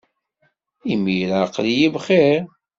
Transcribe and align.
Imir-a 0.93 1.37
aql-iyi 1.45 1.87
bxir. 1.93 2.41